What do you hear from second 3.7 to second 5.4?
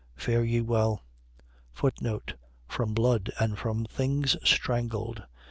things strangled.